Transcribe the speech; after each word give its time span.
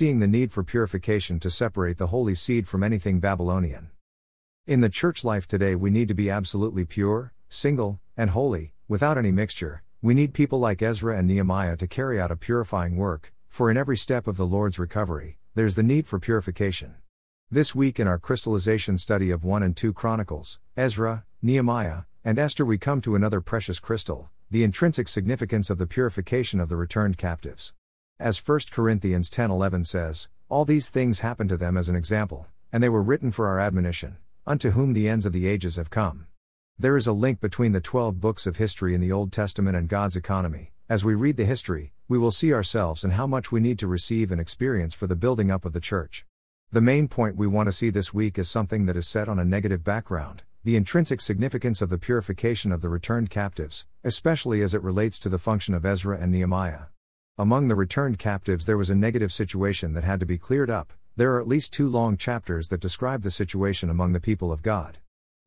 seeing 0.00 0.18
the 0.18 0.26
need 0.26 0.50
for 0.50 0.64
purification 0.64 1.38
to 1.38 1.50
separate 1.50 1.98
the 1.98 2.06
holy 2.06 2.34
seed 2.34 2.66
from 2.66 2.82
anything 2.82 3.20
Babylonian. 3.20 3.90
In 4.66 4.80
the 4.80 4.88
church 4.88 5.24
life 5.24 5.46
today, 5.46 5.74
we 5.74 5.90
need 5.90 6.08
to 6.08 6.14
be 6.14 6.30
absolutely 6.30 6.86
pure, 6.86 7.34
single, 7.50 8.00
and 8.16 8.30
holy, 8.30 8.72
without 8.88 9.18
any 9.18 9.30
mixture. 9.30 9.82
We 10.00 10.14
need 10.14 10.32
people 10.32 10.58
like 10.58 10.80
Ezra 10.80 11.18
and 11.18 11.28
Nehemiah 11.28 11.76
to 11.76 11.86
carry 11.86 12.18
out 12.18 12.30
a 12.30 12.36
purifying 12.36 12.96
work, 12.96 13.34
for 13.50 13.70
in 13.70 13.76
every 13.76 13.98
step 13.98 14.26
of 14.26 14.38
the 14.38 14.46
Lord's 14.46 14.78
recovery, 14.78 15.36
there's 15.54 15.74
the 15.74 15.82
need 15.82 16.06
for 16.06 16.18
purification. 16.18 16.94
This 17.50 17.74
week 17.74 18.00
in 18.00 18.08
our 18.08 18.18
crystallization 18.18 18.96
study 18.96 19.30
of 19.30 19.44
1 19.44 19.62
and 19.62 19.76
2 19.76 19.92
Chronicles, 19.92 20.60
Ezra, 20.78 21.26
Nehemiah, 21.42 22.04
and 22.24 22.38
Esther, 22.38 22.64
we 22.64 22.78
come 22.78 23.02
to 23.02 23.16
another 23.16 23.42
precious 23.42 23.78
crystal 23.78 24.30
the 24.50 24.64
intrinsic 24.64 25.08
significance 25.08 25.68
of 25.68 25.76
the 25.76 25.86
purification 25.86 26.58
of 26.58 26.70
the 26.70 26.76
returned 26.76 27.18
captives. 27.18 27.74
As 28.20 28.36
1 28.36 28.60
Corinthians 28.70 29.30
10:11 29.30 29.86
says, 29.86 30.28
all 30.50 30.66
these 30.66 30.90
things 30.90 31.20
happened 31.20 31.48
to 31.48 31.56
them 31.56 31.78
as 31.78 31.88
an 31.88 31.96
example, 31.96 32.46
and 32.70 32.82
they 32.82 32.88
were 32.90 33.02
written 33.02 33.30
for 33.30 33.46
our 33.46 33.58
admonition, 33.58 34.18
unto 34.46 34.72
whom 34.72 34.92
the 34.92 35.08
ends 35.08 35.24
of 35.24 35.32
the 35.32 35.46
ages 35.46 35.76
have 35.76 35.88
come. 35.88 36.26
There 36.78 36.98
is 36.98 37.06
a 37.06 37.14
link 37.14 37.40
between 37.40 37.72
the 37.72 37.80
12 37.80 38.20
books 38.20 38.46
of 38.46 38.58
history 38.58 38.94
in 38.94 39.00
the 39.00 39.10
Old 39.10 39.32
Testament 39.32 39.74
and 39.74 39.88
God's 39.88 40.16
economy. 40.16 40.72
As 40.86 41.02
we 41.02 41.14
read 41.14 41.38
the 41.38 41.46
history, 41.46 41.94
we 42.08 42.18
will 42.18 42.30
see 42.30 42.52
ourselves 42.52 43.04
and 43.04 43.14
how 43.14 43.26
much 43.26 43.50
we 43.50 43.58
need 43.58 43.78
to 43.78 43.86
receive 43.86 44.30
and 44.30 44.38
experience 44.38 44.92
for 44.92 45.06
the 45.06 45.16
building 45.16 45.50
up 45.50 45.64
of 45.64 45.72
the 45.72 45.80
church. 45.80 46.26
The 46.70 46.82
main 46.82 47.08
point 47.08 47.36
we 47.36 47.46
want 47.46 47.68
to 47.68 47.72
see 47.72 47.88
this 47.88 48.12
week 48.12 48.36
is 48.38 48.50
something 48.50 48.84
that 48.84 48.98
is 48.98 49.08
set 49.08 49.30
on 49.30 49.38
a 49.38 49.46
negative 49.46 49.82
background 49.82 50.42
the 50.62 50.76
intrinsic 50.76 51.22
significance 51.22 51.80
of 51.80 51.88
the 51.88 51.96
purification 51.96 52.70
of 52.70 52.82
the 52.82 52.90
returned 52.90 53.30
captives, 53.30 53.86
especially 54.04 54.60
as 54.60 54.74
it 54.74 54.82
relates 54.82 55.18
to 55.18 55.30
the 55.30 55.38
function 55.38 55.72
of 55.72 55.86
Ezra 55.86 56.18
and 56.20 56.30
Nehemiah. 56.30 56.89
Among 57.40 57.68
the 57.68 57.74
returned 57.74 58.18
captives, 58.18 58.66
there 58.66 58.76
was 58.76 58.90
a 58.90 58.94
negative 58.94 59.32
situation 59.32 59.94
that 59.94 60.04
had 60.04 60.20
to 60.20 60.26
be 60.26 60.36
cleared 60.36 60.68
up. 60.68 60.92
There 61.16 61.32
are 61.32 61.40
at 61.40 61.48
least 61.48 61.72
two 61.72 61.88
long 61.88 62.18
chapters 62.18 62.68
that 62.68 62.82
describe 62.82 63.22
the 63.22 63.30
situation 63.30 63.88
among 63.88 64.12
the 64.12 64.20
people 64.20 64.52
of 64.52 64.62
God. 64.62 64.98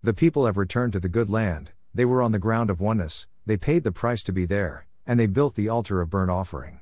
The 0.02 0.16
people 0.16 0.48
have 0.48 0.58
returned 0.58 0.94
to 0.94 1.00
the 1.00 1.08
good 1.08 1.30
land, 1.30 1.70
they 1.94 2.04
were 2.04 2.24
on 2.24 2.32
the 2.32 2.40
ground 2.40 2.72
of 2.72 2.82
oneness, 2.82 3.28
they 3.46 3.58
paid 3.58 3.84
the 3.84 3.92
price 3.92 4.24
to 4.24 4.34
be 4.34 4.46
there, 4.46 4.88
and 5.06 5.20
they 5.20 5.28
built 5.28 5.54
the 5.54 5.70
altar 5.70 6.02
of 6.02 6.10
burnt 6.10 6.32
offering. 6.32 6.80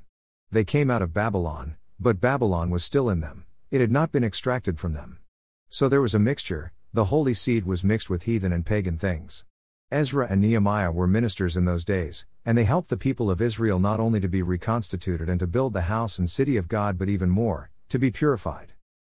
They 0.49 0.63
came 0.63 0.89
out 0.89 1.01
of 1.01 1.13
Babylon, 1.13 1.75
but 1.99 2.21
Babylon 2.21 2.69
was 2.69 2.85
still 2.85 3.09
in 3.09 3.19
them, 3.19 3.43
it 3.69 3.81
had 3.81 3.91
not 3.91 4.13
been 4.13 4.23
extracted 4.23 4.79
from 4.79 4.93
them. 4.93 5.19
So 5.67 5.89
there 5.89 6.01
was 6.01 6.15
a 6.15 6.19
mixture, 6.19 6.71
the 6.93 7.11
holy 7.11 7.33
seed 7.33 7.65
was 7.65 7.83
mixed 7.83 8.09
with 8.09 8.23
heathen 8.23 8.53
and 8.53 8.65
pagan 8.65 8.97
things. 8.97 9.43
Ezra 9.91 10.25
and 10.29 10.39
Nehemiah 10.39 10.89
were 10.89 11.05
ministers 11.05 11.57
in 11.57 11.65
those 11.65 11.83
days, 11.83 12.25
and 12.45 12.57
they 12.57 12.63
helped 12.63 12.87
the 12.87 12.95
people 12.95 13.29
of 13.29 13.41
Israel 13.41 13.77
not 13.77 13.99
only 13.99 14.21
to 14.21 14.29
be 14.29 14.41
reconstituted 14.41 15.27
and 15.27 15.37
to 15.41 15.45
build 15.45 15.73
the 15.73 15.81
house 15.81 16.17
and 16.17 16.29
city 16.29 16.55
of 16.55 16.69
God, 16.69 16.97
but 16.97 17.09
even 17.09 17.29
more, 17.29 17.71
to 17.89 17.99
be 17.99 18.09
purified. 18.09 18.71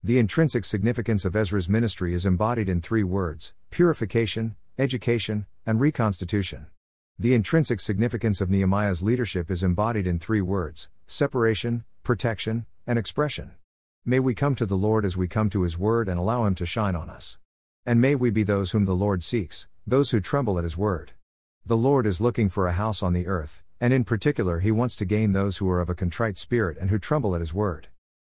The 0.02 0.18
intrinsic 0.18 0.64
significance 0.64 1.26
of 1.26 1.36
Ezra's 1.36 1.68
ministry 1.68 2.14
is 2.14 2.26
embodied 2.26 2.70
in 2.70 2.80
three 2.80 3.04
words 3.04 3.54
purification, 3.70 4.56
education, 4.80 5.46
and 5.66 5.82
reconstitution. 5.82 6.68
The 7.20 7.34
intrinsic 7.34 7.82
significance 7.82 8.40
of 8.40 8.50
Nehemiah's 8.50 9.04
leadership 9.04 9.52
is 9.52 9.64
embodied 9.64 10.08
in 10.08 10.20
three 10.20 10.42
words 10.42 10.88
separation, 11.06 11.84
protection, 12.04 12.66
and 12.88 12.98
expression. 12.98 13.52
May 14.06 14.22
we 14.22 14.34
come 14.34 14.56
to 14.56 14.66
the 14.66 14.78
Lord 14.78 15.04
as 15.04 15.18
we 15.18 15.28
come 15.28 15.50
to 15.50 15.64
His 15.64 15.78
Word 15.78 16.08
and 16.08 16.18
allow 16.18 16.46
Him 16.46 16.56
to 16.56 16.66
shine 16.66 16.96
on 16.96 17.10
us. 17.10 17.38
And 17.84 18.00
may 18.00 18.14
we 18.14 18.30
be 18.30 18.44
those 18.44 18.72
whom 18.72 18.86
the 18.86 18.96
Lord 18.96 19.24
seeks, 19.24 19.68
those 19.88 20.12
who 20.12 20.20
tremble 20.20 20.60
at 20.60 20.64
his 20.64 20.78
word. 20.78 21.14
The 21.66 21.78
Lord 21.78 22.06
is 22.06 22.22
looking 22.22 22.48
for 22.48 22.68
a 22.68 22.74
house 22.74 23.02
on 23.02 23.14
the 23.14 23.26
earth, 23.26 23.64
and 23.80 23.92
in 23.92 24.04
particular, 24.04 24.60
he 24.60 24.72
wants 24.72 24.96
to 24.98 25.06
gain 25.06 25.34
those 25.34 25.58
who 25.58 25.68
are 25.68 25.82
of 25.82 25.90
a 25.90 25.96
contrite 25.96 26.38
spirit 26.38 26.78
and 26.80 26.92
who 26.92 27.00
tremble 27.00 27.34
at 27.34 27.42
his 27.42 27.56
word. 27.56 27.88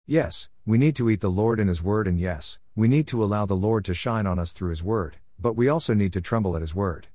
Yes, 0.05 0.50
we 0.67 0.77
need 0.77 0.95
to 0.97 1.09
eat 1.09 1.22
the 1.22 1.31
Lord 1.31 1.59
in 1.59 1.67
his 1.67 1.81
word, 1.81 2.08
and 2.08 2.20
yes, 2.20 2.59
we 2.75 2.88
need 2.88 3.08
to 3.08 3.23
allow 3.23 3.47
the 3.47 3.55
Lord 3.55 3.86
to 3.86 3.95
shine 3.95 4.27
on 4.27 4.38
us 4.38 4.52
through 4.52 4.70
his 4.70 4.83
word, 4.83 5.17
but 5.39 5.55
we 5.55 5.67
also 5.67 5.95
need 5.95 6.14
to 6.14 6.22
tremble 6.22 6.55
at 6.55 6.61
his 6.61 6.75
word. 6.75 7.08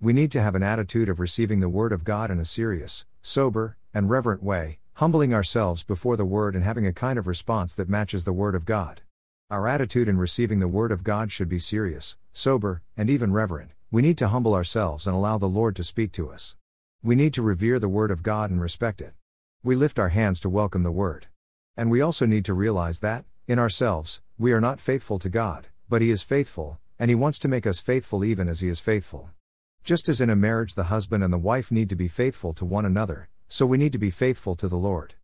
We 0.00 0.12
need 0.12 0.30
to 0.30 0.40
have 0.40 0.54
an 0.54 0.62
attitude 0.62 1.08
of 1.08 1.18
receiving 1.18 1.58
the 1.58 1.68
word 1.68 1.92
of 1.92 2.04
God 2.04 2.30
in 2.30 2.38
a 2.38 2.44
serious, 2.44 3.04
sober, 3.20 3.76
and 3.92 4.08
reverent 4.08 4.44
way, 4.44 4.78
humbling 4.94 5.34
ourselves 5.34 5.82
before 5.82 6.16
the 6.16 6.24
word 6.24 6.54
and 6.54 6.62
having 6.62 6.86
a 6.86 6.92
kind 6.92 7.18
of 7.18 7.26
response 7.26 7.74
that 7.74 7.88
matches 7.88 8.24
the 8.24 8.32
word 8.32 8.54
of 8.54 8.64
God. 8.64 9.00
Our 9.50 9.66
attitude 9.66 10.06
in 10.06 10.16
receiving 10.16 10.60
the 10.60 10.68
Word 10.68 10.92
of 10.92 11.02
God 11.02 11.32
should 11.32 11.48
be 11.48 11.58
serious, 11.58 12.16
sober, 12.32 12.82
and 12.96 13.10
even 13.10 13.32
reverent. 13.32 13.72
We 13.90 14.00
need 14.00 14.16
to 14.18 14.28
humble 14.28 14.54
ourselves 14.54 15.08
and 15.08 15.16
allow 15.16 15.38
the 15.38 15.48
Lord 15.48 15.74
to 15.74 15.82
speak 15.82 16.12
to 16.12 16.30
us. 16.30 16.54
We 17.02 17.16
need 17.16 17.34
to 17.34 17.42
revere 17.42 17.80
the 17.80 17.88
Word 17.88 18.12
of 18.12 18.22
God 18.22 18.52
and 18.52 18.60
respect 18.60 19.00
it. 19.00 19.12
We 19.64 19.74
lift 19.74 19.98
our 19.98 20.10
hands 20.10 20.38
to 20.40 20.48
welcome 20.48 20.84
the 20.84 20.92
Word. 20.92 21.26
And 21.76 21.90
we 21.90 22.00
also 22.00 22.26
need 22.26 22.44
to 22.44 22.54
realize 22.54 23.00
that, 23.00 23.24
in 23.48 23.58
ourselves, 23.58 24.20
we 24.38 24.52
are 24.52 24.60
not 24.60 24.78
faithful 24.78 25.18
to 25.18 25.28
God, 25.28 25.66
but 25.88 26.00
He 26.00 26.12
is 26.12 26.22
faithful, 26.22 26.78
and 26.96 27.10
He 27.10 27.16
wants 27.16 27.40
to 27.40 27.48
make 27.48 27.66
us 27.66 27.80
faithful 27.80 28.24
even 28.24 28.46
as 28.46 28.60
He 28.60 28.68
is 28.68 28.78
faithful. 28.78 29.30
Just 29.82 30.08
as 30.08 30.20
in 30.20 30.30
a 30.30 30.36
marriage 30.36 30.76
the 30.76 30.84
husband 30.84 31.24
and 31.24 31.32
the 31.32 31.38
wife 31.38 31.72
need 31.72 31.88
to 31.88 31.96
be 31.96 32.06
faithful 32.06 32.54
to 32.54 32.64
one 32.64 32.86
another, 32.86 33.28
so 33.48 33.66
we 33.66 33.78
need 33.78 33.90
to 33.90 33.98
be 33.98 34.10
faithful 34.10 34.54
to 34.54 34.68
the 34.68 34.76
Lord. 34.76 35.14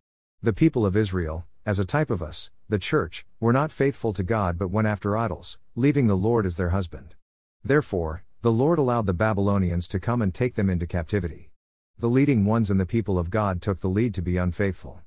The 0.43 0.51
people 0.51 0.85
of 0.85 0.97
Israel, 0.97 1.45
as 1.67 1.79
a 1.79 1.85
type 1.85 2.09
of 2.09 2.23
us, 2.23 2.49
the 2.69 2.79
church, 2.79 3.25
were 3.41 3.51
not 3.51 3.73
faithful 3.73 4.13
to 4.13 4.23
God 4.23 4.57
but 4.57 4.71
went 4.71 4.87
after 4.87 5.17
idols, 5.17 5.59
leaving 5.75 6.07
the 6.07 6.15
Lord 6.15 6.45
as 6.45 6.55
their 6.55 6.69
husband. 6.69 7.13
Therefore, 7.61 8.23
the 8.41 8.53
Lord 8.53 8.79
allowed 8.79 9.05
the 9.05 9.13
Babylonians 9.13 9.85
to 9.89 9.99
come 9.99 10.21
and 10.21 10.33
take 10.33 10.55
them 10.55 10.69
into 10.69 10.87
captivity. 10.87 11.51
The 11.99 12.07
leading 12.07 12.45
ones 12.45 12.71
and 12.71 12.79
the 12.79 12.85
people 12.85 13.19
of 13.19 13.29
God 13.29 13.61
took 13.61 13.81
the 13.81 13.89
lead 13.89 14.13
to 14.13 14.21
be 14.21 14.37
unfaithful. 14.37 15.01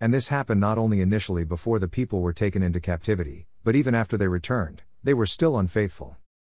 And 0.00 0.14
this 0.14 0.28
happened 0.28 0.58
not 0.58 0.78
only 0.78 1.02
initially 1.02 1.44
before 1.44 1.78
the 1.78 1.86
people 1.86 2.22
were 2.22 2.32
taken 2.32 2.62
into 2.62 2.80
captivity, 2.80 3.46
but 3.62 3.76
even 3.76 3.94
after 3.94 4.16
they 4.16 4.26
returned, 4.26 4.84
they 5.04 5.12
were 5.12 5.26
still 5.26 5.58
unfaithful. 5.58 6.16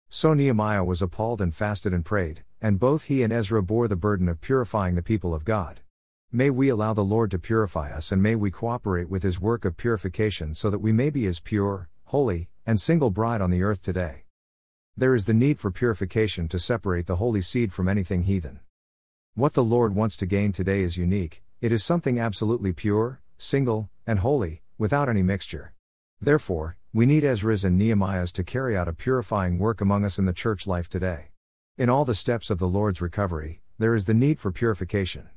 So 0.09 0.35
Nehemiah 0.35 0.85
was 0.85 1.03
appalled 1.03 1.41
and 1.41 1.53
fasted 1.53 1.93
and 1.93 2.05
prayed, 2.05 2.45
and 2.63 2.79
both 2.79 3.07
he 3.07 3.25
and 3.25 3.33
Ezra 3.33 3.61
bore 3.65 3.89
the 3.89 3.97
burden 3.97 4.29
of 4.29 4.41
purifying 4.41 4.95
the 4.95 5.03
people 5.03 5.35
of 5.35 5.45
God. 5.45 5.81
May 6.31 6.51
we 6.51 6.69
allow 6.69 6.93
the 6.93 7.03
Lord 7.03 7.31
to 7.31 7.39
purify 7.39 7.91
us 7.91 8.13
and 8.13 8.23
may 8.23 8.35
we 8.35 8.51
cooperate 8.51 9.09
with 9.09 9.23
His 9.23 9.41
work 9.41 9.65
of 9.65 9.79
purification 9.79 10.55
so 10.55 10.69
that 10.69 10.81
we 10.81 10.93
may 10.93 11.09
be 11.09 11.25
His 11.25 11.41
pure, 11.41 11.89
holy, 12.05 12.51
and 12.67 12.79
single 12.79 13.09
bride 13.09 13.41
on 13.41 13.51
the 13.51 13.63
earth 13.63 13.81
today. 13.81 14.25
There 14.95 15.15
is 15.15 15.25
the 15.25 15.33
need 15.33 15.59
for 15.59 15.71
purification 15.71 16.47
to 16.49 16.59
separate 16.59 17.07
the 17.07 17.17
holy 17.17 17.41
seed 17.41 17.73
from 17.73 17.89
anything 17.89 18.25
heathen. 18.25 18.61
What 19.37 19.55
the 19.55 19.65
Lord 19.65 19.95
wants 19.95 20.17
to 20.17 20.27
gain 20.27 20.53
today 20.53 20.83
is 20.83 20.99
unique, 20.99 21.43
it 21.63 21.73
is 21.73 21.83
something 21.83 22.21
absolutely 22.21 22.75
pure, 22.75 23.23
single, 23.39 23.89
and 24.07 24.19
holy, 24.19 24.61
without 24.77 25.09
any 25.09 25.23
mixture. 25.23 25.73
Therefore, 26.21 26.77
we 26.93 27.07
need 27.07 27.25
Ezra's 27.25 27.65
and 27.65 27.79
Nehemiah's 27.79 28.33
to 28.33 28.45
carry 28.45 28.77
out 28.77 28.87
a 28.87 28.93
purifying 28.93 29.59
work 29.59 29.81
among 29.81 30.05
us 30.05 30.19
in 30.19 30.27
the 30.27 30.35
church 30.35 30.67
life 30.67 30.91
today. 30.91 31.29
In 31.79 31.89
all 31.89 32.05
the 32.05 32.15
steps 32.15 32.51
of 32.51 32.59
the 32.59 32.69
Lord's 32.69 33.01
recovery, 33.01 33.63
there 33.79 33.95
is 33.95 34.05
the 34.05 34.13
need 34.13 34.39
for 34.39 34.53
purification. 34.53 35.31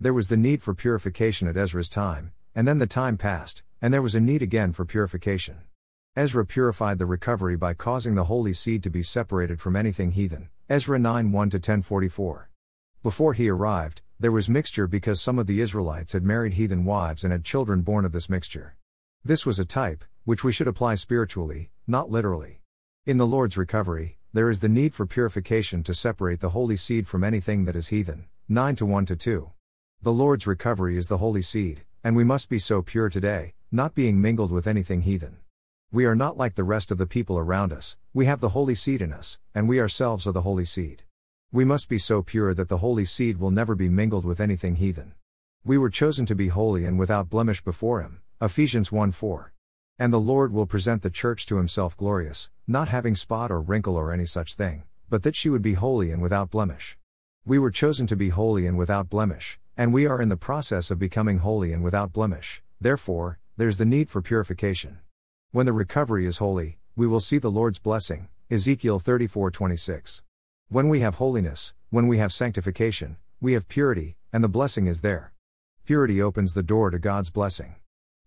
There 0.00 0.12
was 0.12 0.28
the 0.28 0.36
need 0.36 0.60
for 0.60 0.74
purification 0.74 1.46
at 1.46 1.56
Ezra's 1.56 1.88
time, 1.88 2.32
and 2.52 2.66
then 2.66 2.78
the 2.78 2.86
time 2.86 3.16
passed, 3.16 3.62
and 3.80 3.94
there 3.94 4.02
was 4.02 4.16
a 4.16 4.20
need 4.20 4.42
again 4.42 4.72
for 4.72 4.84
purification. 4.84 5.58
Ezra 6.16 6.44
purified 6.44 6.98
the 6.98 7.06
recovery 7.06 7.56
by 7.56 7.74
causing 7.74 8.16
the 8.16 8.24
holy 8.24 8.52
seed 8.52 8.82
to 8.82 8.90
be 8.90 9.02
separated 9.04 9.60
from 9.60 9.76
anything 9.76 10.10
heathen. 10.10 10.48
Ezra 10.68 10.98
9 10.98 11.30
1 11.30 11.32
1044. 11.32 12.50
Before 13.04 13.34
he 13.34 13.48
arrived, 13.48 14.02
there 14.18 14.32
was 14.32 14.48
mixture 14.48 14.88
because 14.88 15.20
some 15.20 15.38
of 15.38 15.46
the 15.46 15.60
Israelites 15.60 16.12
had 16.12 16.24
married 16.24 16.54
heathen 16.54 16.84
wives 16.84 17.22
and 17.22 17.32
had 17.32 17.44
children 17.44 17.82
born 17.82 18.04
of 18.04 18.12
this 18.12 18.28
mixture. 18.28 18.76
This 19.24 19.46
was 19.46 19.60
a 19.60 19.64
type, 19.64 20.04
which 20.24 20.42
we 20.42 20.52
should 20.52 20.68
apply 20.68 20.96
spiritually, 20.96 21.70
not 21.86 22.10
literally. 22.10 22.62
In 23.06 23.16
the 23.16 23.26
Lord's 23.26 23.56
recovery, 23.56 24.18
there 24.32 24.50
is 24.50 24.58
the 24.58 24.68
need 24.68 24.92
for 24.92 25.06
purification 25.06 25.84
to 25.84 25.94
separate 25.94 26.40
the 26.40 26.50
holy 26.50 26.76
seed 26.76 27.06
from 27.06 27.22
anything 27.22 27.64
that 27.66 27.76
is 27.76 27.88
heathen. 27.88 28.26
9 28.48 28.76
1 28.76 29.06
2. 29.06 29.53
The 30.04 30.12
Lord's 30.12 30.46
recovery 30.46 30.98
is 30.98 31.08
the 31.08 31.16
holy 31.16 31.40
seed, 31.40 31.80
and 32.04 32.14
we 32.14 32.24
must 32.24 32.50
be 32.50 32.58
so 32.58 32.82
pure 32.82 33.08
today, 33.08 33.54
not 33.72 33.94
being 33.94 34.20
mingled 34.20 34.52
with 34.52 34.66
anything 34.66 35.00
heathen. 35.00 35.38
We 35.90 36.04
are 36.04 36.14
not 36.14 36.36
like 36.36 36.56
the 36.56 36.62
rest 36.62 36.90
of 36.90 36.98
the 36.98 37.06
people 37.06 37.38
around 37.38 37.72
us, 37.72 37.96
we 38.12 38.26
have 38.26 38.40
the 38.40 38.50
holy 38.50 38.74
seed 38.74 39.00
in 39.00 39.14
us, 39.14 39.38
and 39.54 39.66
we 39.66 39.80
ourselves 39.80 40.26
are 40.26 40.32
the 40.32 40.42
holy 40.42 40.66
seed. 40.66 41.04
We 41.52 41.64
must 41.64 41.88
be 41.88 41.96
so 41.96 42.20
pure 42.20 42.52
that 42.52 42.68
the 42.68 42.84
holy 42.84 43.06
seed 43.06 43.38
will 43.38 43.50
never 43.50 43.74
be 43.74 43.88
mingled 43.88 44.26
with 44.26 44.40
anything 44.40 44.76
heathen. 44.76 45.14
We 45.64 45.78
were 45.78 45.88
chosen 45.88 46.26
to 46.26 46.34
be 46.34 46.48
holy 46.48 46.84
and 46.84 46.98
without 46.98 47.30
blemish 47.30 47.62
before 47.62 48.02
Him. 48.02 48.20
Ephesians 48.42 48.92
1 48.92 49.10
4. 49.10 49.54
And 49.98 50.12
the 50.12 50.20
Lord 50.20 50.52
will 50.52 50.66
present 50.66 51.00
the 51.00 51.08
church 51.08 51.46
to 51.46 51.56
Himself 51.56 51.96
glorious, 51.96 52.50
not 52.66 52.88
having 52.88 53.14
spot 53.14 53.50
or 53.50 53.58
wrinkle 53.58 53.96
or 53.96 54.12
any 54.12 54.26
such 54.26 54.54
thing, 54.54 54.82
but 55.08 55.22
that 55.22 55.34
she 55.34 55.48
would 55.48 55.62
be 55.62 55.72
holy 55.72 56.10
and 56.10 56.20
without 56.20 56.50
blemish. 56.50 56.98
We 57.46 57.58
were 57.58 57.70
chosen 57.70 58.06
to 58.08 58.16
be 58.16 58.28
holy 58.28 58.66
and 58.66 58.76
without 58.76 59.08
blemish, 59.08 59.58
and 59.76 59.92
we 59.92 60.06
are 60.06 60.22
in 60.22 60.28
the 60.28 60.36
process 60.36 60.90
of 60.90 60.98
becoming 60.98 61.38
holy 61.38 61.72
and 61.72 61.82
without 61.82 62.12
blemish, 62.12 62.62
therefore, 62.80 63.38
there's 63.56 63.78
the 63.78 63.84
need 63.84 64.08
for 64.08 64.22
purification. 64.22 64.98
When 65.50 65.66
the 65.66 65.72
recovery 65.72 66.26
is 66.26 66.38
holy, 66.38 66.78
we 66.94 67.06
will 67.06 67.20
see 67.20 67.38
the 67.38 67.50
Lord's 67.50 67.78
blessing. 67.78 68.28
Ezekiel 68.50 69.00
34:26. 69.00 70.22
When 70.68 70.88
we 70.88 71.00
have 71.00 71.16
holiness, 71.16 71.74
when 71.90 72.06
we 72.06 72.18
have 72.18 72.32
sanctification, 72.32 73.16
we 73.40 73.54
have 73.54 73.68
purity, 73.68 74.16
and 74.32 74.44
the 74.44 74.48
blessing 74.48 74.86
is 74.86 75.00
there. 75.00 75.32
Purity 75.84 76.22
opens 76.22 76.54
the 76.54 76.62
door 76.62 76.90
to 76.90 76.98
God's 76.98 77.30
blessing. 77.30 77.74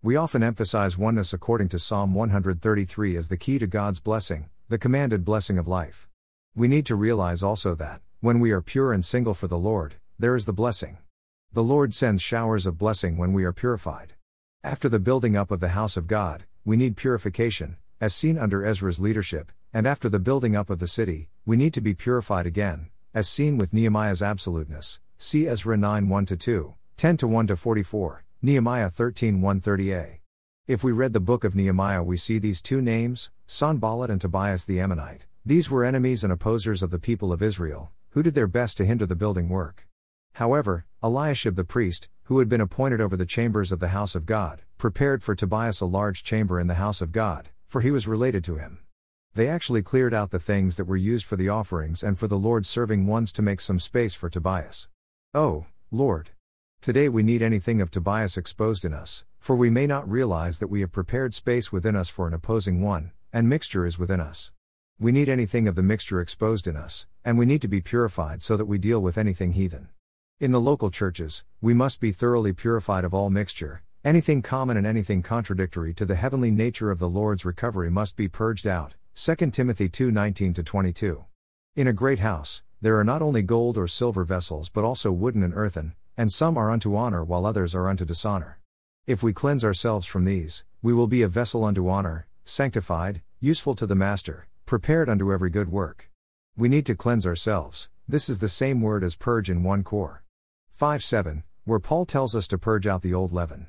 We 0.02 0.16
often 0.16 0.42
emphasize 0.42 0.98
oneness 0.98 1.32
according 1.32 1.70
to 1.70 1.78
Psalm 1.78 2.14
133 2.14 3.16
as 3.16 3.28
the 3.28 3.36
key 3.36 3.58
to 3.58 3.66
God's 3.66 4.00
blessing, 4.00 4.48
the 4.68 4.78
commanded 4.78 5.24
blessing 5.24 5.58
of 5.58 5.66
life. 5.66 6.08
We 6.54 6.68
need 6.68 6.86
to 6.86 6.94
realize 6.94 7.42
also 7.42 7.74
that, 7.76 8.00
when 8.20 8.38
we 8.38 8.50
are 8.50 8.60
pure 8.60 8.92
and 8.92 9.04
single 9.04 9.34
for 9.34 9.48
the 9.48 9.58
Lord, 9.58 9.94
there 10.18 10.36
is 10.36 10.46
the 10.46 10.52
blessing. 10.52 10.98
The 11.50 11.62
Lord 11.62 11.94
sends 11.94 12.20
showers 12.20 12.66
of 12.66 12.76
blessing 12.76 13.16
when 13.16 13.32
we 13.32 13.42
are 13.44 13.54
purified. 13.54 14.12
After 14.62 14.86
the 14.86 15.00
building 15.00 15.34
up 15.34 15.50
of 15.50 15.60
the 15.60 15.68
house 15.68 15.96
of 15.96 16.06
God, 16.06 16.44
we 16.62 16.76
need 16.76 16.94
purification, 16.94 17.78
as 18.02 18.14
seen 18.14 18.36
under 18.36 18.66
Ezra's 18.66 19.00
leadership, 19.00 19.50
and 19.72 19.86
after 19.86 20.10
the 20.10 20.18
building 20.18 20.54
up 20.54 20.68
of 20.68 20.78
the 20.78 20.86
city, 20.86 21.30
we 21.46 21.56
need 21.56 21.72
to 21.72 21.80
be 21.80 21.94
purified 21.94 22.44
again, 22.44 22.90
as 23.14 23.30
seen 23.30 23.56
with 23.56 23.72
Nehemiah's 23.72 24.20
absoluteness. 24.20 25.00
See 25.16 25.48
Ezra 25.48 25.78
9 25.78 26.10
1 26.10 26.26
2, 26.26 26.74
10 26.98 27.16
1 27.22 27.46
44. 27.56 28.24
Nehemiah 28.42 28.90
13 28.90 29.40
1 29.40 29.60
30a. 29.62 30.18
If 30.66 30.84
we 30.84 30.92
read 30.92 31.14
the 31.14 31.18
book 31.18 31.44
of 31.44 31.56
Nehemiah, 31.56 32.02
we 32.02 32.18
see 32.18 32.38
these 32.38 32.60
two 32.60 32.82
names, 32.82 33.30
Sanballat 33.46 34.10
and 34.10 34.20
Tobias 34.20 34.66
the 34.66 34.80
Ammonite. 34.80 35.24
These 35.46 35.70
were 35.70 35.82
enemies 35.82 36.22
and 36.22 36.32
opposers 36.32 36.82
of 36.82 36.90
the 36.90 36.98
people 36.98 37.32
of 37.32 37.42
Israel, 37.42 37.90
who 38.10 38.22
did 38.22 38.34
their 38.34 38.46
best 38.46 38.76
to 38.76 38.84
hinder 38.84 39.06
the 39.06 39.16
building 39.16 39.48
work. 39.48 39.87
However, 40.38 40.86
Eliashib 41.02 41.56
the 41.56 41.64
priest, 41.64 42.08
who 42.26 42.38
had 42.38 42.48
been 42.48 42.60
appointed 42.60 43.00
over 43.00 43.16
the 43.16 43.26
chambers 43.26 43.72
of 43.72 43.80
the 43.80 43.88
house 43.88 44.14
of 44.14 44.24
God, 44.24 44.62
prepared 44.76 45.20
for 45.20 45.34
Tobias 45.34 45.80
a 45.80 45.84
large 45.84 46.22
chamber 46.22 46.60
in 46.60 46.68
the 46.68 46.74
house 46.74 47.00
of 47.00 47.10
God, 47.10 47.48
for 47.66 47.80
he 47.80 47.90
was 47.90 48.06
related 48.06 48.44
to 48.44 48.54
him. 48.54 48.78
They 49.34 49.48
actually 49.48 49.82
cleared 49.82 50.14
out 50.14 50.30
the 50.30 50.38
things 50.38 50.76
that 50.76 50.84
were 50.84 50.96
used 50.96 51.26
for 51.26 51.34
the 51.34 51.48
offerings 51.48 52.04
and 52.04 52.16
for 52.16 52.28
the 52.28 52.38
Lord 52.38 52.66
serving 52.66 53.04
ones 53.08 53.32
to 53.32 53.42
make 53.42 53.60
some 53.60 53.80
space 53.80 54.14
for 54.14 54.30
Tobias. 54.30 54.88
Oh, 55.34 55.66
Lord! 55.90 56.30
Today 56.80 57.08
we 57.08 57.24
need 57.24 57.42
anything 57.42 57.80
of 57.80 57.90
Tobias 57.90 58.36
exposed 58.36 58.84
in 58.84 58.94
us, 58.94 59.24
for 59.40 59.56
we 59.56 59.70
may 59.70 59.88
not 59.88 60.08
realize 60.08 60.60
that 60.60 60.70
we 60.70 60.82
have 60.82 60.92
prepared 60.92 61.34
space 61.34 61.72
within 61.72 61.96
us 61.96 62.08
for 62.08 62.28
an 62.28 62.32
opposing 62.32 62.80
one, 62.80 63.10
and 63.32 63.48
mixture 63.48 63.84
is 63.84 63.98
within 63.98 64.20
us. 64.20 64.52
We 65.00 65.10
need 65.10 65.28
anything 65.28 65.66
of 65.66 65.74
the 65.74 65.82
mixture 65.82 66.20
exposed 66.20 66.68
in 66.68 66.76
us, 66.76 67.08
and 67.24 67.36
we 67.38 67.44
need 67.44 67.62
to 67.62 67.66
be 67.66 67.80
purified 67.80 68.40
so 68.44 68.56
that 68.56 68.66
we 68.66 68.78
deal 68.78 69.00
with 69.00 69.18
anything 69.18 69.54
heathen. 69.54 69.88
In 70.40 70.52
the 70.52 70.60
local 70.60 70.92
churches, 70.92 71.42
we 71.60 71.74
must 71.74 72.00
be 72.00 72.12
thoroughly 72.12 72.52
purified 72.52 73.04
of 73.04 73.12
all 73.12 73.28
mixture, 73.28 73.82
anything 74.04 74.40
common 74.40 74.76
and 74.76 74.86
anything 74.86 75.20
contradictory 75.20 75.92
to 75.94 76.06
the 76.06 76.14
heavenly 76.14 76.52
nature 76.52 76.92
of 76.92 77.00
the 77.00 77.08
Lord's 77.08 77.44
recovery 77.44 77.90
must 77.90 78.14
be 78.14 78.28
purged 78.28 78.64
out. 78.64 78.94
2 79.16 79.50
Timothy 79.50 79.88
2 79.88 80.12
19 80.12 80.54
22. 80.54 81.24
In 81.74 81.88
a 81.88 81.92
great 81.92 82.20
house, 82.20 82.62
there 82.80 82.96
are 82.96 83.02
not 83.02 83.20
only 83.20 83.42
gold 83.42 83.76
or 83.76 83.88
silver 83.88 84.22
vessels 84.22 84.70
but 84.70 84.84
also 84.84 85.10
wooden 85.10 85.42
and 85.42 85.52
earthen, 85.56 85.96
and 86.16 86.30
some 86.30 86.56
are 86.56 86.70
unto 86.70 86.94
honor 86.94 87.24
while 87.24 87.44
others 87.44 87.74
are 87.74 87.88
unto 87.88 88.04
dishonor. 88.04 88.60
If 89.08 89.24
we 89.24 89.32
cleanse 89.32 89.64
ourselves 89.64 90.06
from 90.06 90.24
these, 90.24 90.62
we 90.82 90.92
will 90.92 91.08
be 91.08 91.22
a 91.22 91.28
vessel 91.28 91.64
unto 91.64 91.88
honor, 91.88 92.28
sanctified, 92.44 93.22
useful 93.40 93.74
to 93.74 93.86
the 93.86 93.96
Master, 93.96 94.46
prepared 94.66 95.08
unto 95.08 95.32
every 95.32 95.50
good 95.50 95.72
work. 95.72 96.12
We 96.56 96.68
need 96.68 96.86
to 96.86 96.94
cleanse 96.94 97.26
ourselves, 97.26 97.90
this 98.06 98.28
is 98.28 98.38
the 98.38 98.48
same 98.48 98.80
word 98.80 99.02
as 99.02 99.16
purge 99.16 99.50
in 99.50 99.64
1 99.64 99.82
Cor. 99.82 100.22
5 100.78 101.02
7, 101.02 101.42
where 101.64 101.80
Paul 101.80 102.06
tells 102.06 102.36
us 102.36 102.46
to 102.46 102.56
purge 102.56 102.86
out 102.86 103.02
the 103.02 103.12
old 103.12 103.32
leaven. 103.32 103.66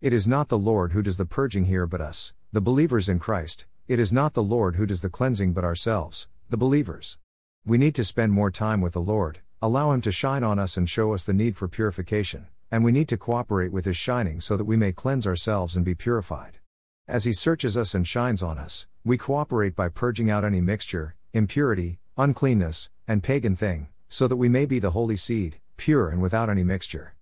It 0.00 0.12
is 0.12 0.26
not 0.26 0.48
the 0.48 0.58
Lord 0.58 0.90
who 0.90 1.04
does 1.04 1.16
the 1.16 1.24
purging 1.24 1.66
here 1.66 1.86
but 1.86 2.00
us, 2.00 2.32
the 2.50 2.60
believers 2.60 3.08
in 3.08 3.20
Christ, 3.20 3.64
it 3.86 4.00
is 4.00 4.12
not 4.12 4.34
the 4.34 4.42
Lord 4.42 4.74
who 4.74 4.84
does 4.84 5.00
the 5.00 5.08
cleansing 5.08 5.52
but 5.52 5.62
ourselves, 5.62 6.26
the 6.50 6.56
believers. 6.56 7.16
We 7.64 7.78
need 7.78 7.94
to 7.94 8.02
spend 8.02 8.32
more 8.32 8.50
time 8.50 8.80
with 8.80 8.94
the 8.94 9.00
Lord, 9.00 9.38
allow 9.62 9.92
Him 9.92 10.00
to 10.00 10.10
shine 10.10 10.42
on 10.42 10.58
us 10.58 10.76
and 10.76 10.90
show 10.90 11.14
us 11.14 11.22
the 11.22 11.32
need 11.32 11.56
for 11.56 11.68
purification, 11.68 12.48
and 12.72 12.82
we 12.82 12.90
need 12.90 13.06
to 13.10 13.16
cooperate 13.16 13.70
with 13.70 13.84
His 13.84 13.96
shining 13.96 14.40
so 14.40 14.56
that 14.56 14.64
we 14.64 14.76
may 14.76 14.90
cleanse 14.90 15.28
ourselves 15.28 15.76
and 15.76 15.84
be 15.84 15.94
purified. 15.94 16.58
As 17.06 17.22
He 17.22 17.32
searches 17.32 17.76
us 17.76 17.94
and 17.94 18.04
shines 18.04 18.42
on 18.42 18.58
us, 18.58 18.88
we 19.04 19.16
cooperate 19.16 19.76
by 19.76 19.90
purging 19.90 20.28
out 20.28 20.44
any 20.44 20.60
mixture, 20.60 21.14
impurity, 21.32 22.00
uncleanness, 22.16 22.90
and 23.06 23.22
pagan 23.22 23.54
thing, 23.54 23.86
so 24.08 24.26
that 24.26 24.34
we 24.34 24.48
may 24.48 24.66
be 24.66 24.80
the 24.80 24.90
holy 24.90 25.14
seed, 25.14 25.60
pure 25.78 26.10
and 26.10 26.20
without 26.20 26.50
any 26.50 26.62
mixture. 26.62 27.14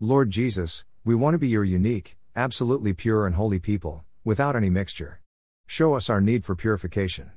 Lord 0.00 0.30
Jesus, 0.30 0.86
we 1.04 1.14
want 1.14 1.34
to 1.34 1.38
be 1.38 1.48
your 1.48 1.64
unique, 1.64 2.16
absolutely 2.34 2.94
pure 2.94 3.26
and 3.26 3.34
holy 3.34 3.58
people, 3.58 4.04
without 4.24 4.56
any 4.56 4.70
mixture. 4.70 5.20
Show 5.66 5.92
us 5.92 6.08
our 6.08 6.22
need 6.22 6.46
for 6.46 6.56
purification. 6.56 7.32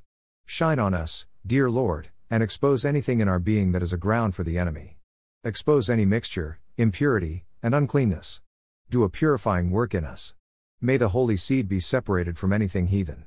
Shine 0.46 0.80
on 0.80 0.94
us, 0.94 1.26
dear 1.46 1.70
Lord, 1.70 2.10
and 2.30 2.42
expose 2.42 2.86
anything 2.86 3.20
in 3.20 3.28
our 3.28 3.40
being 3.40 3.74
that 3.74 3.84
is 3.84 3.92
a 3.92 3.98
ground 3.98 4.36
for 4.36 4.44
the 4.44 4.58
enemy. 4.58 4.98
Expose 5.44 5.90
any 5.90 6.06
mixture, 6.06 6.60
impurity, 6.78 7.44
and 7.62 7.76
uncleanness. 7.76 8.42
Do 8.90 9.04
a 9.04 9.10
purifying 9.10 9.72
work 9.72 9.94
in 9.94 10.06
us. 10.06 10.34
May 10.80 10.98
the 10.98 11.10
holy 11.10 11.36
seed 11.36 11.68
be 11.68 11.80
separated 11.80 12.38
from 12.38 12.54
anything 12.54 12.88
heathen. 12.88 13.26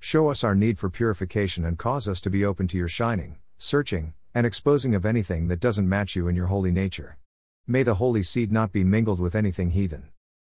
Show 0.00 0.28
us 0.28 0.44
our 0.44 0.54
need 0.54 0.78
for 0.78 0.88
purification 0.88 1.64
and 1.64 1.76
cause 1.76 2.06
us 2.06 2.20
to 2.20 2.30
be 2.30 2.44
open 2.44 2.68
to 2.68 2.78
your 2.78 2.88
shining, 2.88 3.38
searching, 3.58 4.14
and 4.34 4.46
exposing 4.46 4.94
of 4.94 5.06
anything 5.06 5.48
that 5.48 5.60
doesn't 5.60 5.88
match 5.88 6.14
you 6.16 6.28
in 6.28 6.36
your 6.36 6.46
holy 6.46 6.70
nature. 6.70 7.18
May 7.66 7.82
the 7.82 7.94
holy 7.94 8.22
seed 8.22 8.50
not 8.50 8.72
be 8.72 8.84
mingled 8.84 9.20
with 9.20 9.34
anything 9.34 9.70
heathen. 9.70 10.08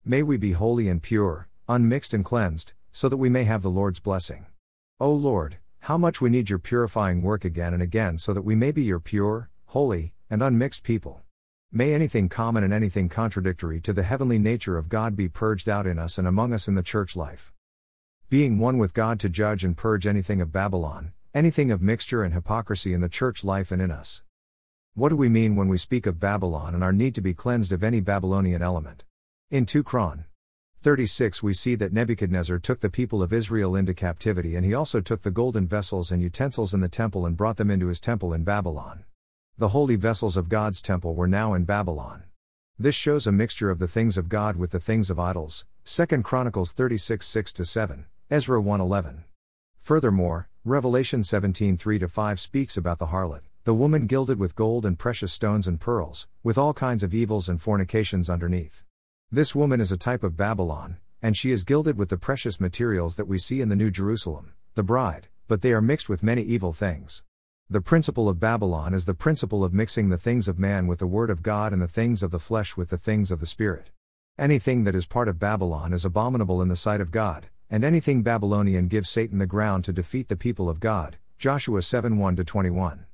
May 0.05 0.23
we 0.23 0.37
be 0.37 0.51
holy 0.51 0.89
and 0.89 1.01
pure, 1.01 1.47
unmixed 1.67 2.13
and 2.13 2.25
cleansed, 2.25 2.73
so 2.91 3.09
that 3.09 3.17
we 3.17 3.29
may 3.29 3.43
have 3.43 3.61
the 3.61 3.69
Lord's 3.69 3.99
blessing. 3.99 4.45
O 4.99 5.11
Lord, 5.11 5.57
how 5.81 5.97
much 5.97 6.21
we 6.21 6.29
need 6.29 6.49
your 6.49 6.59
purifying 6.59 7.21
work 7.21 7.43
again 7.43 7.73
and 7.73 7.83
again 7.83 8.17
so 8.17 8.33
that 8.33 8.43
we 8.43 8.55
may 8.55 8.71
be 8.71 8.83
your 8.83 8.99
pure, 8.99 9.49
holy, 9.65 10.13
and 10.29 10.41
unmixed 10.41 10.83
people. 10.83 11.21
May 11.71 11.93
anything 11.93 12.29
common 12.29 12.63
and 12.63 12.71
anything 12.71 13.09
contradictory 13.09 13.81
to 13.81 13.93
the 13.93 14.03
heavenly 14.03 14.37
nature 14.37 14.77
of 14.77 14.89
God 14.89 15.15
be 15.15 15.27
purged 15.27 15.67
out 15.67 15.87
in 15.87 15.97
us 15.97 16.17
and 16.17 16.27
among 16.27 16.53
us 16.53 16.67
in 16.67 16.75
the 16.75 16.83
church 16.83 17.15
life. 17.15 17.51
Being 18.29 18.59
one 18.59 18.77
with 18.77 18.93
God 18.93 19.19
to 19.19 19.29
judge 19.29 19.63
and 19.63 19.75
purge 19.75 20.07
anything 20.07 20.39
of 20.39 20.51
Babylon, 20.51 21.13
anything 21.35 21.71
of 21.71 21.81
mixture 21.81 22.23
and 22.23 22.31
hypocrisy 22.31 22.93
in 22.93 23.01
the 23.01 23.09
church 23.09 23.43
life 23.43 23.71
and 23.71 23.81
in 23.81 23.89
us. 23.89 24.21
What 24.93 25.09
do 25.09 25.15
we 25.15 25.29
mean 25.29 25.55
when 25.55 25.67
we 25.67 25.79
speak 25.79 26.05
of 26.05 26.19
Babylon 26.19 26.75
and 26.75 26.83
our 26.83 26.93
need 26.93 27.15
to 27.15 27.21
be 27.21 27.33
cleansed 27.33 27.71
of 27.71 27.83
any 27.83 28.01
Babylonian 28.01 28.61
element? 28.61 29.03
In 29.49 29.65
2 29.65 29.81
Chron. 29.81 30.25
36 30.83 31.41
we 31.41 31.51
see 31.55 31.73
that 31.73 31.91
Nebuchadnezzar 31.91 32.59
took 32.59 32.81
the 32.81 32.89
people 32.89 33.23
of 33.23 33.33
Israel 33.33 33.75
into 33.75 33.95
captivity 33.95 34.55
and 34.55 34.63
he 34.63 34.75
also 34.75 35.01
took 35.01 35.23
the 35.23 35.31
golden 35.31 35.67
vessels 35.67 36.11
and 36.11 36.21
utensils 36.21 36.71
in 36.71 36.81
the 36.81 36.87
temple 36.87 37.25
and 37.25 37.35
brought 37.35 37.57
them 37.57 37.71
into 37.71 37.87
his 37.87 37.99
temple 37.99 38.31
in 38.31 38.43
Babylon. 38.43 39.03
The 39.57 39.69
holy 39.69 39.95
vessels 39.95 40.37
of 40.37 40.49
God's 40.49 40.83
temple 40.83 41.15
were 41.15 41.27
now 41.27 41.55
in 41.55 41.63
Babylon. 41.63 42.25
This 42.77 42.93
shows 42.93 43.25
a 43.25 43.31
mixture 43.31 43.71
of 43.71 43.79
the 43.79 43.87
things 43.87 44.19
of 44.19 44.29
God 44.29 44.55
with 44.55 44.69
the 44.69 44.79
things 44.79 45.09
of 45.09 45.19
idols. 45.19 45.65
2 45.85 46.05
Chronicles 46.21 46.73
36 46.73 47.25
6 47.25 47.53
7, 47.63 48.05
Ezra 48.29 48.61
1 48.61 48.81
11. 48.81 49.23
Furthermore, 49.77 50.47
Revelation 50.65 51.25
17 51.25 51.75
3 51.75 51.99
5 51.99 52.39
speaks 52.39 52.77
about 52.77 52.97
the 52.97 53.07
harlot, 53.07 53.41
the 53.65 53.73
woman 53.73 54.07
gilded 54.07 54.39
with 54.39 54.55
gold 54.55 54.85
and 54.85 54.97
precious 54.97 55.33
stones 55.33 55.67
and 55.67 55.77
pearls, 55.77 56.25
with 56.41 56.57
all 56.57 56.73
kinds 56.73 57.03
of 57.03 57.13
evils 57.13 57.49
and 57.49 57.61
fornications 57.61 58.29
underneath. 58.29 58.81
This 59.29 59.53
woman 59.53 59.81
is 59.81 59.91
a 59.91 59.97
type 59.97 60.23
of 60.23 60.37
Babylon, 60.37 60.99
and 61.21 61.35
she 61.35 61.51
is 61.51 61.65
gilded 61.65 61.97
with 61.97 62.07
the 62.07 62.15
precious 62.15 62.61
materials 62.61 63.17
that 63.17 63.27
we 63.27 63.37
see 63.37 63.59
in 63.59 63.67
the 63.67 63.75
New 63.75 63.91
Jerusalem, 63.91 64.53
the 64.75 64.83
bride, 64.83 65.27
but 65.49 65.61
they 65.63 65.73
are 65.73 65.81
mixed 65.81 66.07
with 66.07 66.23
many 66.23 66.43
evil 66.43 66.71
things. 66.71 67.23
The 67.69 67.81
principle 67.81 68.29
of 68.29 68.39
Babylon 68.39 68.93
is 68.93 69.03
the 69.03 69.13
principle 69.13 69.65
of 69.65 69.73
mixing 69.73 70.07
the 70.07 70.17
things 70.17 70.47
of 70.47 70.57
man 70.57 70.87
with 70.87 70.99
the 70.99 71.07
word 71.07 71.29
of 71.29 71.43
God 71.43 71.73
and 71.73 71.81
the 71.81 71.89
things 71.89 72.23
of 72.23 72.31
the 72.31 72.39
flesh 72.39 72.77
with 72.77 72.89
the 72.89 72.97
things 72.97 73.31
of 73.31 73.41
the 73.41 73.45
Spirit. 73.45 73.91
Anything 74.39 74.85
that 74.85 74.95
is 74.95 75.07
part 75.07 75.27
of 75.27 75.39
Babylon 75.39 75.91
is 75.91 76.05
abominable 76.05 76.61
in 76.61 76.69
the 76.69 76.77
sight 76.77 77.01
of 77.01 77.11
God, 77.11 77.49
and 77.73 77.83
anything 77.83 78.21
Babylonian 78.21 78.87
gives 78.87 79.09
Satan 79.09 79.39
the 79.39 79.47
ground 79.47 79.83
to 79.83 79.91
defeat 79.91 80.27
the 80.27 80.35
people 80.35 80.69
of 80.69 80.79
God. 80.79 81.17
Joshua 81.39 81.81
7 81.81 82.19
1 82.19 82.35
21. 82.35 83.05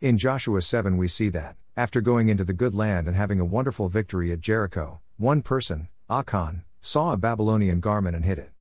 In 0.00 0.16
Joshua 0.16 0.62
7, 0.62 0.96
we 0.96 1.06
see 1.06 1.28
that, 1.28 1.54
after 1.76 2.00
going 2.00 2.30
into 2.30 2.42
the 2.42 2.54
good 2.54 2.74
land 2.74 3.08
and 3.08 3.14
having 3.14 3.40
a 3.40 3.44
wonderful 3.44 3.90
victory 3.90 4.32
at 4.32 4.40
Jericho, 4.40 5.02
one 5.18 5.42
person, 5.42 5.88
Achan, 6.08 6.64
saw 6.80 7.12
a 7.12 7.18
Babylonian 7.18 7.80
garment 7.80 8.16
and 8.16 8.24
hid 8.24 8.38
it. 8.38 8.52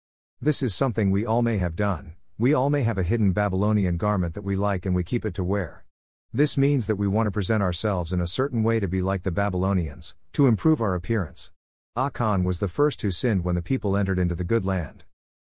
This 0.41 0.61
is 0.61 0.75
something 0.75 1.09
we 1.09 1.25
all 1.25 1.41
may 1.41 1.57
have 1.57 1.77
done, 1.77 2.15
we 2.37 2.53
all 2.53 2.69
may 2.69 2.83
have 2.83 2.97
a 2.97 3.03
hidden 3.03 3.31
Babylonian 3.31 3.95
garment 3.95 4.33
that 4.33 4.43
we 4.43 4.57
like 4.57 4.85
and 4.85 4.93
we 4.93 5.05
keep 5.05 5.25
it 5.25 5.33
to 5.35 5.43
wear. 5.45 5.85
This 6.33 6.57
means 6.57 6.85
that 6.87 6.97
we 6.97 7.07
want 7.07 7.27
to 7.27 7.31
present 7.31 7.63
ourselves 7.63 8.11
in 8.11 8.19
a 8.19 8.27
certain 8.27 8.61
way 8.61 8.81
to 8.81 8.89
be 8.89 9.01
like 9.01 9.23
the 9.23 9.31
Babylonians, 9.31 10.17
to 10.33 10.47
improve 10.47 10.81
our 10.81 10.95
appearance. 10.95 11.51
Achan 11.95 12.43
was 12.43 12.59
the 12.59 12.67
first 12.67 13.03
who 13.03 13.09
sinned 13.09 13.45
when 13.45 13.55
the 13.55 13.61
people 13.61 13.95
entered 13.95 14.19
into 14.19 14.35
the 14.35 14.43
good 14.43 14.65
land. 14.65 15.04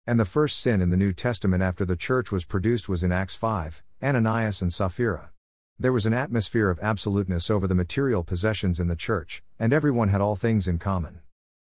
And 0.09 0.19
the 0.19 0.25
first 0.25 0.61
sin 0.61 0.81
in 0.81 0.89
the 0.89 0.97
New 0.97 1.13
Testament 1.13 1.63
after 1.63 1.85
the 1.85 1.95
church 1.95 2.33
was 2.33 2.47
produced 2.47 2.89
was 2.89 3.05
in 3.05 3.13
Acts 3.13 3.35
5, 3.35 3.83
Ananias 4.03 4.63
and 4.63 4.73
Sapphira. 4.73 5.33
There 5.79 5.93
was 5.93 6.07
an 6.07 6.15
atmosphere 6.15 6.71
of 6.71 6.81
absoluteness 6.81 7.51
over 7.51 7.67
the 7.67 7.75
material 7.75 8.25
possessions 8.25 8.81
in 8.81 8.89
the 8.89 8.97
church, 8.97 9.43
and 9.59 9.71
everyone 9.71 10.09
had 10.09 10.23
all 10.23 10.35
things 10.35 10.67
in 10.67 10.79
common. 10.79 11.21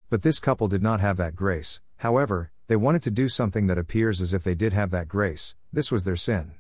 But 0.09 0.21
this 0.21 0.39
couple 0.39 0.69
did 0.69 0.81
not 0.81 1.01
have 1.01 1.17
that 1.17 1.35
grace, 1.35 1.81
however, 1.97 2.53
they 2.67 2.77
wanted 2.77 3.03
to 3.03 3.11
do 3.11 3.27
something 3.27 3.67
that 3.67 3.77
appears 3.77 4.21
as 4.21 4.33
if 4.33 4.45
they 4.45 4.55
did 4.55 4.71
have 4.71 4.91
that 4.91 5.09
grace, 5.09 5.55
this 5.73 5.91
was 5.91 6.05
their 6.05 6.15
sin. 6.15 6.53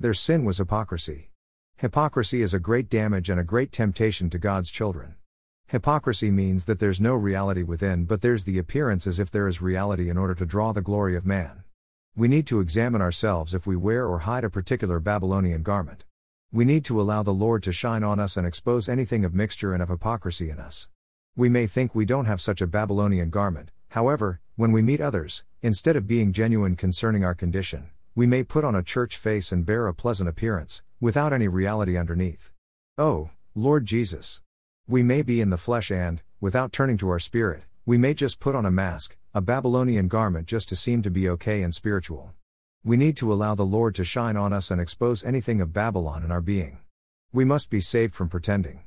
Their 0.00 0.14
sin 0.14 0.46
was 0.46 0.56
hypocrisy. 0.56 1.28
Hypocrisy 1.76 2.40
is 2.40 2.54
a 2.54 2.58
great 2.58 2.88
damage 2.88 3.28
and 3.28 3.38
a 3.38 3.44
great 3.44 3.70
temptation 3.70 4.30
to 4.30 4.38
God's 4.38 4.70
children. 4.70 5.16
Hypocrisy 5.70 6.30
means 6.30 6.64
that 6.64 6.78
there's 6.78 6.98
no 6.98 7.14
reality 7.14 7.62
within, 7.62 8.06
but 8.06 8.22
there's 8.22 8.44
the 8.44 8.56
appearance 8.56 9.06
as 9.06 9.20
if 9.20 9.30
there 9.30 9.46
is 9.46 9.60
reality 9.60 10.08
in 10.08 10.16
order 10.16 10.34
to 10.34 10.46
draw 10.46 10.72
the 10.72 10.80
glory 10.80 11.14
of 11.14 11.26
man. 11.26 11.62
We 12.16 12.26
need 12.26 12.46
to 12.46 12.60
examine 12.60 13.02
ourselves 13.02 13.52
if 13.52 13.66
we 13.66 13.76
wear 13.76 14.06
or 14.06 14.20
hide 14.20 14.44
a 14.44 14.48
particular 14.48 14.98
Babylonian 14.98 15.62
garment. 15.62 16.04
We 16.50 16.64
need 16.64 16.86
to 16.86 16.98
allow 16.98 17.22
the 17.22 17.34
Lord 17.34 17.62
to 17.64 17.72
shine 17.72 18.02
on 18.02 18.18
us 18.18 18.38
and 18.38 18.46
expose 18.46 18.88
anything 18.88 19.26
of 19.26 19.34
mixture 19.34 19.74
and 19.74 19.82
of 19.82 19.90
hypocrisy 19.90 20.48
in 20.48 20.58
us. 20.58 20.88
We 21.36 21.50
may 21.50 21.66
think 21.66 21.94
we 21.94 22.06
don't 22.06 22.24
have 22.24 22.40
such 22.40 22.62
a 22.62 22.66
Babylonian 22.66 23.28
garment, 23.28 23.70
however, 23.90 24.40
when 24.56 24.72
we 24.72 24.80
meet 24.80 25.02
others, 25.02 25.44
instead 25.60 25.96
of 25.96 26.06
being 26.06 26.32
genuine 26.32 26.76
concerning 26.76 27.24
our 27.24 27.34
condition, 27.34 27.90
we 28.14 28.26
may 28.26 28.42
put 28.42 28.64
on 28.64 28.74
a 28.74 28.82
church 28.82 29.18
face 29.18 29.52
and 29.52 29.66
bear 29.66 29.86
a 29.86 29.92
pleasant 29.92 30.30
appearance, 30.30 30.80
without 30.98 31.34
any 31.34 31.46
reality 31.46 31.98
underneath. 31.98 32.52
Oh, 32.96 33.28
Lord 33.54 33.84
Jesus! 33.84 34.40
We 34.90 35.02
may 35.02 35.20
be 35.20 35.42
in 35.42 35.50
the 35.50 35.58
flesh 35.58 35.90
and, 35.90 36.22
without 36.40 36.72
turning 36.72 36.96
to 36.96 37.10
our 37.10 37.18
spirit, 37.18 37.64
we 37.84 37.98
may 37.98 38.14
just 38.14 38.40
put 38.40 38.54
on 38.54 38.64
a 38.64 38.70
mask, 38.70 39.18
a 39.34 39.42
Babylonian 39.42 40.08
garment 40.08 40.46
just 40.46 40.66
to 40.70 40.76
seem 40.76 41.02
to 41.02 41.10
be 41.10 41.28
okay 41.28 41.62
and 41.62 41.74
spiritual. 41.74 42.32
We 42.82 42.96
need 42.96 43.14
to 43.18 43.30
allow 43.30 43.54
the 43.54 43.66
Lord 43.66 43.94
to 43.96 44.04
shine 44.04 44.38
on 44.38 44.54
us 44.54 44.70
and 44.70 44.80
expose 44.80 45.22
anything 45.22 45.60
of 45.60 45.74
Babylon 45.74 46.24
in 46.24 46.30
our 46.30 46.40
being. 46.40 46.78
We 47.34 47.44
must 47.44 47.68
be 47.68 47.82
saved 47.82 48.14
from 48.14 48.30
pretending. 48.30 48.84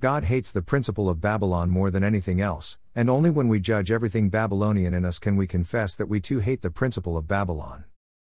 God 0.00 0.24
hates 0.24 0.50
the 0.50 0.60
principle 0.60 1.08
of 1.08 1.20
Babylon 1.20 1.70
more 1.70 1.92
than 1.92 2.02
anything 2.02 2.40
else, 2.40 2.76
and 2.92 3.08
only 3.08 3.30
when 3.30 3.46
we 3.46 3.60
judge 3.60 3.92
everything 3.92 4.30
Babylonian 4.30 4.92
in 4.92 5.04
us 5.04 5.20
can 5.20 5.36
we 5.36 5.46
confess 5.46 5.94
that 5.94 6.08
we 6.08 6.20
too 6.20 6.40
hate 6.40 6.62
the 6.62 6.70
principle 6.70 7.16
of 7.16 7.28
Babylon. 7.28 7.84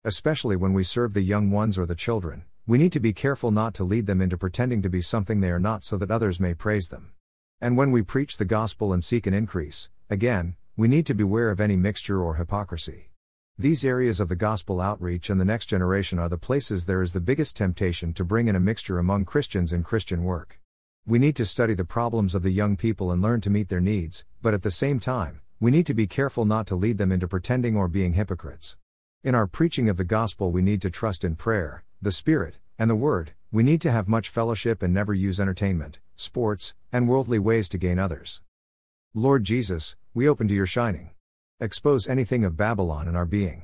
Especially 0.02 0.57
when 0.57 0.73
we 0.73 0.83
serve 0.83 1.14
the 1.14 1.23
young 1.23 1.52
ones 1.52 1.79
or 1.79 1.87
the 1.87 1.95
children, 1.95 2.47
we 2.64 2.78
need 2.78 2.92
to 2.92 3.00
be 3.00 3.12
careful 3.12 3.50
not 3.50 3.75
to 3.75 3.83
lead 3.83 4.07
them 4.07 4.21
into 4.21 4.38
pretending 4.38 4.83
to 4.83 4.88
be 4.88 5.02
something 5.02 5.40
they 5.40 5.50
are 5.50 5.59
not 5.59 5.83
so 5.83 5.97
that 5.97 6.12
others 6.12 6.38
may 6.38 6.54
praise 6.54 6.88
them. 6.88 7.12
And 7.61 7.76
when 7.76 7.90
we 7.90 8.02
preach 8.02 8.37
the 8.37 8.45
gospel 8.45 8.92
and 8.92 9.02
seek 9.02 9.26
an 9.26 9.35
increase, 9.35 9.88
again, 10.09 10.54
we 10.76 10.87
need 10.87 11.04
to 11.07 11.14
beware 11.14 11.50
of 11.50 11.61
any 11.61 11.76
mixture 11.76 12.23
or 12.23 12.37
hypocrisy. 12.37 13.11
These 13.59 13.85
areas 13.85 14.21
of 14.21 14.28
the 14.28 14.37
gospel 14.37 14.81
outreach 14.81 15.28
and 15.28 15.40
the 15.40 15.45
next 15.45 15.66
generation 15.66 16.21
are 16.21 16.28
the 16.28 16.38
places 16.38 16.87
there 16.87 17.02
is 17.02 17.12
the 17.12 17.21
biggest 17.21 17.57
temptation 17.57 18.12
to 18.14 18.25
bring 18.25 18.47
in 18.47 18.54
a 18.54 18.61
mixture 18.61 18.99
among 18.99 19.25
Christians 19.25 19.73
in 19.73 19.83
Christian 19.83 20.23
work. 20.23 20.61
We 21.04 21.19
need 21.19 21.35
to 21.37 21.45
study 21.45 21.75
the 21.75 21.85
problems 21.85 22.33
of 22.33 22.45
the 22.45 22.50
young 22.50 22.76
people 22.76 23.11
and 23.11 23.21
learn 23.21 23.40
to 23.40 23.50
meet 23.50 23.71
their 23.71 23.81
needs, 23.81 24.25
but 24.40 24.54
at 24.54 24.62
the 24.62 24.71
same 24.71 25.00
time, 25.00 25.40
we 25.59 25.73
need 25.73 25.87
to 25.87 25.95
be 25.95 26.07
careful 26.07 26.45
not 26.45 26.69
to 26.69 26.76
lead 26.76 26.99
them 26.99 27.11
into 27.11 27.26
pretending 27.26 27.76
or 27.76 27.88
being 27.88 28.12
hypocrites. 28.12 28.76
In 29.25 29.35
our 29.35 29.49
preaching 29.49 29.88
of 29.88 29.97
the 29.97 30.04
gospel, 30.04 30.52
we 30.52 30.62
need 30.62 30.81
to 30.83 30.90
trust 30.90 31.25
in 31.25 31.35
prayer, 31.35 31.85
the 32.02 32.11
Spirit, 32.11 32.59
and 32.80 32.90
the 32.90 32.97
Word, 32.97 33.30
we 33.52 33.62
need 33.62 33.80
to 33.82 33.92
have 33.92 34.09
much 34.09 34.28
fellowship 34.28 34.82
and 34.82 34.92
never 34.92 35.14
use 35.14 35.38
entertainment, 35.38 36.00
sports, 36.16 36.75
and 36.90 37.09
worldly 37.09 37.38
ways 37.38 37.68
to 37.68 37.78
gain 37.78 37.97
others. 37.97 38.42
Lord 39.14 39.44
Jesus, 39.44 39.94
we 40.12 40.28
open 40.28 40.49
to 40.49 40.54
your 40.54 40.66
shining. 40.66 41.11
Expose 41.61 42.09
anything 42.09 42.44
of 42.44 42.56
Babylon 42.56 43.06
in 43.06 43.14
our 43.14 43.25
being. 43.25 43.62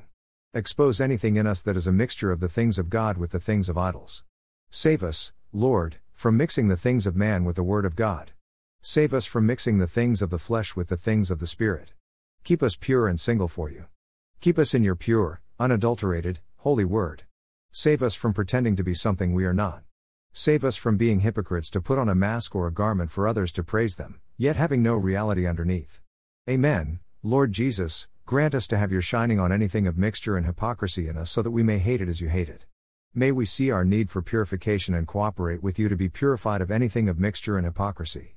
Expose 0.53 1.01
anything 1.01 1.35
in 1.35 1.45
us 1.45 1.61
that 1.63 1.75
is 1.75 1.85
a 1.85 1.91
mixture 1.91 2.31
of 2.31 2.39
the 2.39 2.47
things 2.47 2.79
of 2.79 2.89
God 2.89 3.17
with 3.17 3.31
the 3.31 3.41
things 3.41 3.67
of 3.67 3.77
idols. 3.77 4.23
Save 4.69 5.03
us, 5.03 5.33
Lord, 5.51 5.97
from 6.13 6.37
mixing 6.37 6.69
the 6.69 6.77
things 6.77 7.05
of 7.05 7.17
man 7.17 7.43
with 7.43 7.57
the 7.57 7.63
Word 7.63 7.83
of 7.83 7.97
God. 7.97 8.31
Save 8.81 9.13
us 9.13 9.25
from 9.25 9.45
mixing 9.45 9.79
the 9.79 9.87
things 9.87 10.21
of 10.21 10.29
the 10.29 10.39
flesh 10.39 10.77
with 10.77 10.87
the 10.87 10.95
things 10.95 11.29
of 11.29 11.39
the 11.39 11.47
Spirit. 11.47 11.91
Keep 12.45 12.63
us 12.63 12.77
pure 12.79 13.09
and 13.09 13.19
single 13.19 13.49
for 13.49 13.69
you. 13.69 13.87
Keep 14.39 14.57
us 14.57 14.73
in 14.73 14.81
your 14.81 14.95
pure, 14.95 15.41
unadulterated, 15.59 16.39
holy 16.59 16.85
Word. 16.85 17.23
Save 17.71 18.01
us 18.01 18.15
from 18.15 18.33
pretending 18.33 18.75
to 18.75 18.83
be 18.83 18.93
something 18.93 19.33
we 19.33 19.45
are 19.45 19.53
not. 19.53 19.83
Save 20.33 20.63
us 20.63 20.75
from 20.75 20.97
being 20.97 21.19
hypocrites 21.19 21.69
to 21.69 21.81
put 21.81 21.99
on 21.99 22.09
a 22.09 22.15
mask 22.15 22.55
or 22.55 22.67
a 22.67 22.73
garment 22.73 23.11
for 23.11 23.27
others 23.27 23.51
to 23.51 23.63
praise 23.63 23.95
them, 23.95 24.19
yet 24.37 24.55
having 24.55 24.81
no 24.81 24.95
reality 24.95 25.45
underneath. 25.45 26.01
Amen. 26.49 26.99
Lord 27.21 27.51
Jesus, 27.51 28.07
grant 28.25 28.55
us 28.55 28.67
to 28.67 28.77
have 28.77 28.91
your 28.91 29.01
shining 29.01 29.39
on 29.39 29.51
anything 29.51 29.85
of 29.85 29.97
mixture 29.97 30.35
and 30.35 30.45
hypocrisy 30.45 31.07
in 31.07 31.17
us 31.17 31.29
so 31.29 31.41
that 31.41 31.51
we 31.51 31.63
may 31.63 31.77
hate 31.77 32.01
it 32.01 32.09
as 32.09 32.21
you 32.21 32.29
hate 32.29 32.49
it. 32.49 32.65
May 33.13 33.31
we 33.31 33.45
see 33.45 33.71
our 33.71 33.85
need 33.85 34.09
for 34.09 34.21
purification 34.21 34.93
and 34.93 35.07
cooperate 35.07 35.61
with 35.61 35.77
you 35.77 35.89
to 35.89 35.95
be 35.95 36.09
purified 36.09 36.61
of 36.61 36.71
anything 36.71 37.09
of 37.09 37.19
mixture 37.19 37.57
and 37.57 37.65
hypocrisy. 37.65 38.35